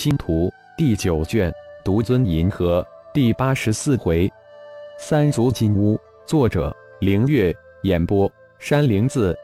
[0.00, 1.52] 星图第九卷，
[1.84, 4.32] 独尊银河第八十四回，
[4.98, 6.00] 三足金乌。
[6.24, 7.54] 作者：凌月。
[7.82, 9.36] 演播：山灵子。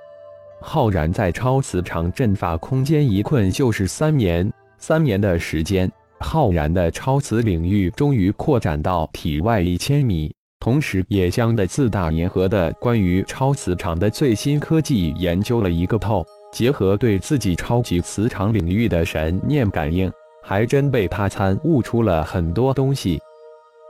[0.62, 16.24] 浩然在超磁场阵法空间一困就是三年，三年的时间，浩然的超磁领域终于扩展到体外一千米，同时也将的四大银河的关于超磁场的最新科技研究了一个透。
[16.50, 20.10] 结合对自己超级磁场领域的神念感应，
[20.48, 23.20] 还真被他参悟出了很多东西。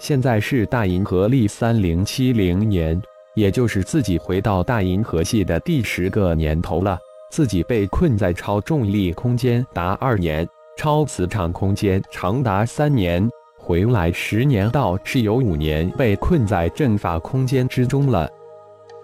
[0.01, 3.01] 现在是大银河历三零七零年，
[3.35, 6.99] 也就是自己回到大银河系的第十个年头了。
[7.31, 18.31] 自己被困在超重力空间达二年，超磁场空间长达三年，回来十年倒是有五年被困在阵法空间之中了。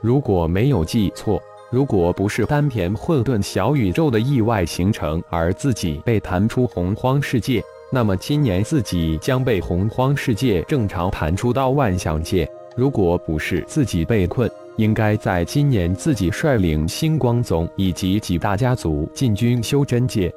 [0.00, 1.38] 如果没有记错。
[1.72, 12.46] 如果不是丹田混沌小宇宙的意外形成，而自己被弹出洪荒世界，那么今年自己将被洪荒世界正常弹出到万象界。
[12.76, 20.30] 如果不是自己被困，应该在今年自己率领星光宗以及几大家族进军修真界。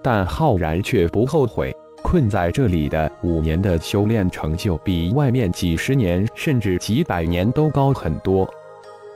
[0.00, 8.48] 但浩然却不后悔，困在这里的五年的修炼成就，比外面几十年甚至几百年都高很多。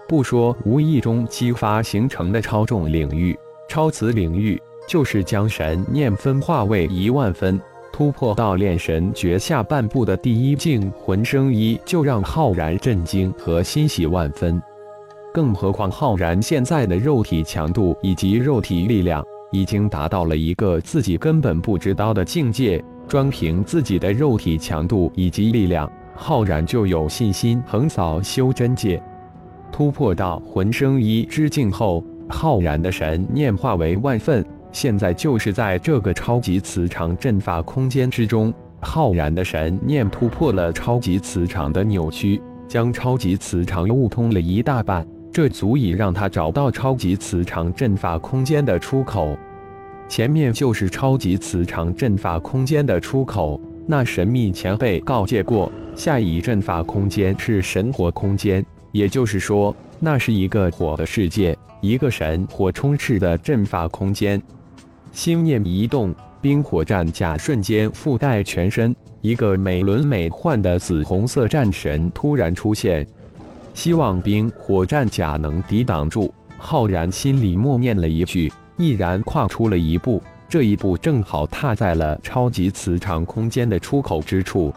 [0.06, 3.36] 不说无意中激发形成的超重领域、
[3.68, 7.60] 超磁领域，就是将神念分化为一万分，
[7.92, 14.62] 突破到炼神诀下半部的第一境魂生一，就让浩然震惊和欣喜万分。
[15.32, 22.82] 更何况浩然现在的肉体强度以及肉体力量，已经达到了一个自己根本不知道的境界。
[23.06, 29.02] 专凭自己的肉体强度以及力量，浩然就有信心横扫修真界。
[29.74, 34.46] 突破到魂生一之境后，浩然的神念化为万份。
[34.70, 45.04] 现在就是在这个超级磁场阵法空间之中，浩然的神念突破了超级磁场的扭曲，将超级磁场悟通了一大半。
[45.32, 49.36] 这足以让他找到超级磁场阵法空间的出口。
[50.08, 53.60] 前面就是超级磁场阵法空间的出口。
[53.88, 58.64] 那神秘前辈告诫过，下一阵法空间是神火空间。
[58.94, 64.40] 也就是说，那是一个火的世界，一个神火充斥的阵法空间。
[65.10, 73.04] 心念一动，冰火战甲瞬间覆盖全身，一个美轮美奂的紫红色战神突然出现。
[73.74, 76.32] 希望冰火战甲能抵挡住。
[76.56, 80.22] 浩然心里默念了一句，毅然跨出了一步。
[80.48, 84.72] 这一步正好踏在了超级磁场空间的出口之处，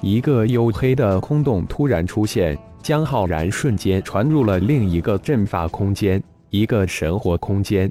[0.00, 2.58] 一个黝黑的空洞突然出现。
[2.84, 7.90] 江浩然瞬间传入了另一个阵法空间，一个神火空间。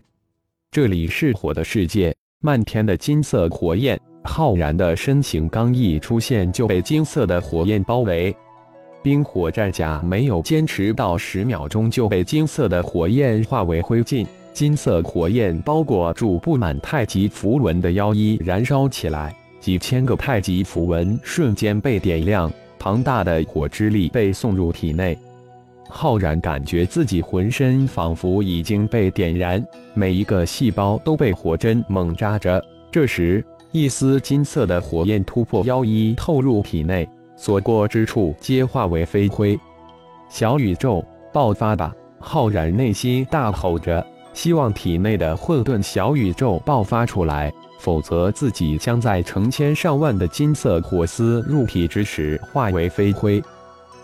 [0.69, 3.99] 这里是火的世界，漫天的金色火焰。
[4.23, 8.35] 浩然的身形刚一出现，就被金色的火焰包围。
[9.01, 14.23] 冰火战甲没有坚持到十秒钟，就被金色的火焰化为灰烬。
[14.53, 22.51] 金色火焰包裹住布满太极符文的腰衣，燃烧起来，几千个太极符文瞬间被点亮。
[22.83, 25.17] 庞大的火之力被送入体内，
[25.87, 32.61] 浩然感觉自己浑身仿佛已经被点燃，每一个细胞都被火针猛扎着。
[32.91, 33.41] 这时，
[33.71, 37.07] 一丝金色的火焰突破腰衣，透入体内，
[37.37, 39.57] 所过之处皆化为飞灰。
[40.27, 41.01] 小宇宙
[41.31, 41.95] 爆发吧！
[42.19, 47.49] 浩然内心大吼着，希望体内的混沌小宇宙爆发出来。
[47.83, 53.43] 否则，自己将在成千上万的金色火丝入体之时化为飞灰。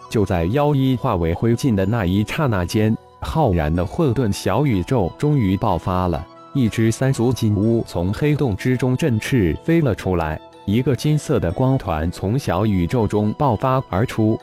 [0.09, 6.27] 就在妖衣化为灰烬的那一刹那间，浩然的混沌小宇宙终于爆发了。
[6.53, 14.37] 一只三足金乌从黑洞之中振翅飞了出来，一个金色的光团从小宇宙中爆发而出。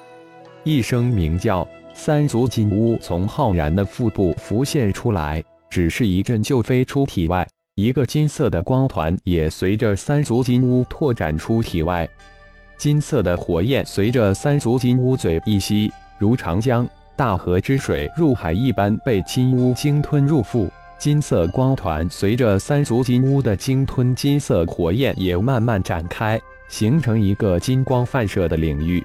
[0.65, 7.47] 一声鸣叫，三足金乌从浩然的腹部浮现出来，只是一阵就飞出体外。
[7.77, 12.09] 一个金色的光团也随着三足金乌拓展出体外，
[12.79, 20.71] 金色的火焰随着三足金乌嘴一吸，如长江大河之水入海一般被金乌鲸吞入腹。
[20.97, 26.41] 金色光团随着三足金乌的鲸吞，金色火焰也慢慢展开，
[26.71, 29.05] 形成一个金光泛射的领域。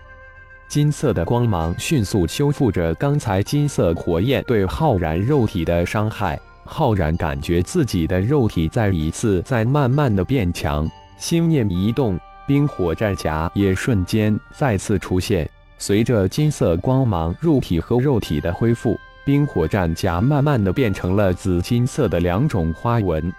[0.70, 6.40] 金色的光芒迅速修复着刚才金色火焰对浩然肉体的伤害。
[6.64, 15.50] 浩然感觉自己的肉体再一次在慢慢的变强，心念一动，冰火战甲也瞬间再次出现。
[15.78, 23.34] 随着金色光芒入体和肉体的恢复，冰火战甲慢慢的变成了紫金色的两种花纹。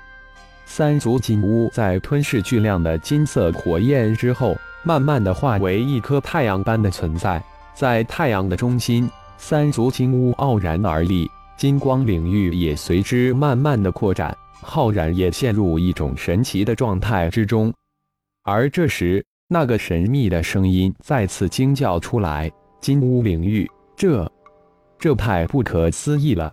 [0.64, 7.42] 三足金乌在吞噬巨量的金色火焰之后，慢慢的化为一颗太阳般的存在。
[7.74, 9.08] 在太阳的中心，
[9.38, 11.30] 三足金乌傲然而立，
[11.62, 17.73] 金光领域也随之慢慢的扩展，浩然也陷入一种神奇的状态之中。
[18.43, 22.50] 而这时，那个神秘的声音再次惊叫出来
[22.82, 24.29] ：“金乌领域，这，
[24.99, 26.53] 这太不可思议了！”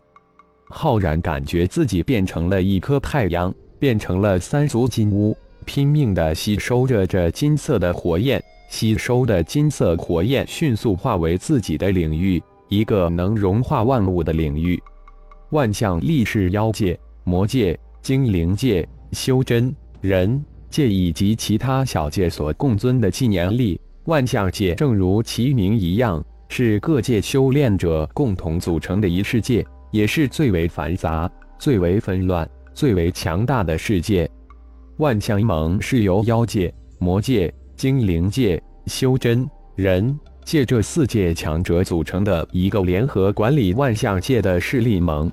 [0.69, 3.51] 浩然感觉自己变成了一颗太阳。
[3.79, 5.35] 变成了三足金乌，
[5.65, 8.39] 拼命的吸收着这金色的火焰，
[8.69, 14.79] 吸收的金色火焰迅速化为自己的领域，一个能融化万物的领域。
[15.51, 23.79] 万象力是妖界、魔界、精灵界、修真人界以及其他小界所共尊的纪年力。
[24.05, 32.49] 万象界正如其名一样，是各界修炼者共同组成的一世界，也是最为繁杂、最为纷乱。
[32.71, 34.29] 最为强大的世界，
[34.97, 39.45] 万象盟是由妖界、魔界、精灵界、修真
[39.75, 40.17] 人
[40.49, 45.31] 界这四界强者组成的一个联合管理万象界的势力盟。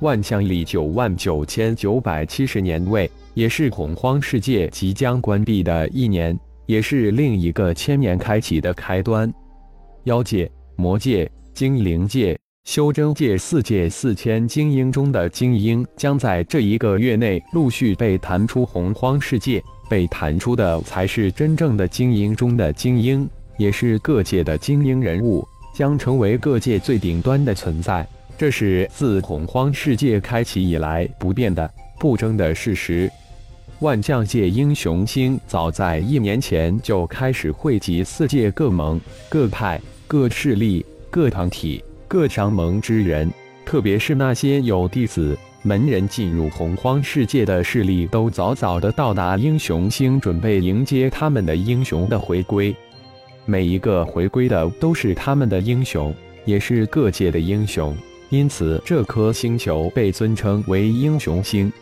[0.00, 6.34] 万象里九万九千九百七十年位，也是洪荒世界即将关闭的一年，
[6.64, 9.30] 也是另一个千年开启的开端。
[10.04, 12.34] 妖界、魔界、精灵界。
[12.64, 19.62] 修真界四界四千精英中的精英，将在这一个月内陆续被弹出洪荒世界。
[19.90, 23.28] 被弹出的才是真正的精英中的精英，
[23.58, 28.06] 也是各界的精英人物，将成为各界最顶端的存在。
[28.38, 33.10] 这是自洪荒世界开启以来不变的、不争的事实。
[33.80, 41.84] 万象界英雄星早在一年前就开始汇集四界各盟、各派、各势力、各团体。
[42.08, 43.30] 各商盟之人，
[43.66, 52.74] 特别是那些有弟子门人进入洪荒世界的势力，都早早的到达英雄星，准备迎接他们的英雄的回归。
[53.50, 56.14] 每一个回归的都是他们的英雄，
[56.44, 57.96] 也是各界的英雄，
[58.28, 61.72] 因此这颗星球被尊称为英雄星。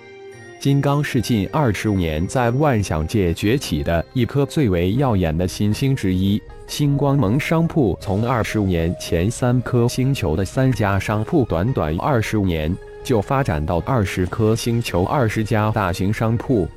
[0.60, 6.40] 金刚是近二十五年在万象界崛起的一颗最为耀眼的新星之一。
[6.68, 12.72] 星光盟商铺从二十五年前三颗星球的三家商铺，短短二十五年
[13.02, 16.68] 就发展到二十颗星球、二十家大型商铺。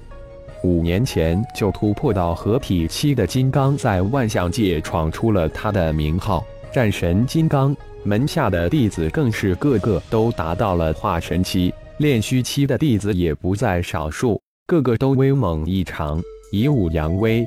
[0.64, 6.46] 五年前就突破到合体期的金刚，在万象界闯出了他的名号。
[6.72, 11.74] 战神金刚门下的弟子更是个个都达到了化神期。
[11.98, 16.22] 炼虚期的弟子也不在少数，个个都威猛异常，
[16.52, 17.46] 以武扬威。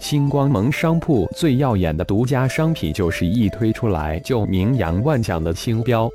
[0.00, 6.10] 星光盟商铺最耀眼的独家商品，就是一推出来就名扬万象的星标。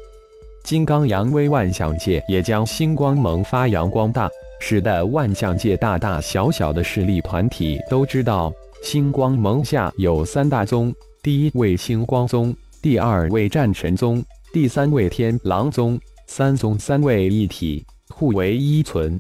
[0.64, 4.30] 金刚扬威万象界，也将星光盟发扬光大，
[4.60, 8.52] 使得万象界大大小小的势力团体都知道，
[8.84, 14.24] 星光盟下有三大宗：第一位星光宗，第二位战神宗，
[14.54, 16.00] 第三位天狼宗。
[16.30, 19.18] 三宗三位一体，互为依存。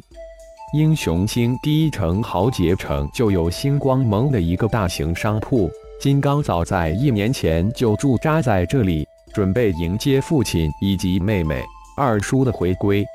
[0.73, 5.71] 英雄星第一城豪杰城就有星光盟的一个大型商铺。
[6.01, 11.63] 金刚早在一年前就驻扎在这里，准备迎接父亲以及妹妹
[11.95, 13.05] 二叔的回归。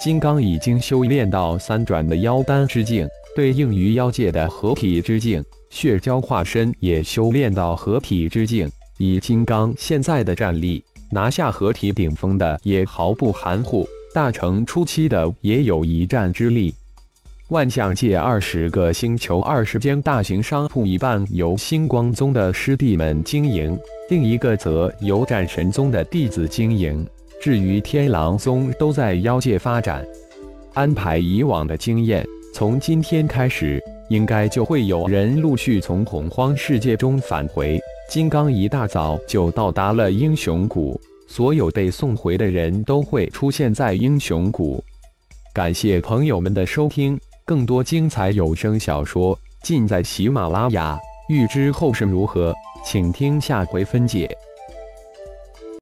[0.00, 3.06] 金刚已经修炼到三转的妖丹之境，
[3.36, 8.66] 对应于妖界的合体之境；血蛟化身也修炼到合体之境。
[8.96, 10.82] 以金刚现在的战力。
[11.12, 16.72] 拿下合体顶峰的也毫不含糊，大成初期的也有一战之力。
[17.48, 23.76] 万象界二十个星球、二十间大型商铺，一半由星光宗的师弟们经营，
[24.08, 27.04] 另一个则由战神宗的弟子经营。
[27.40, 30.06] 至于天狼宗，都在妖界发展。
[30.74, 37.80] 安排以往的经验，从今天开始，应该就会有人陆续从洪荒世界中返回。
[38.10, 44.84] 金刚一大早就到达了英雄谷，所有被送回的人都会出现在英雄谷。
[45.54, 50.98] 感谢朋友们的收听，更多精彩有声小说尽在喜马拉雅。
[51.30, 52.54] 欲知后事如何，
[52.84, 54.28] 请听下回分解。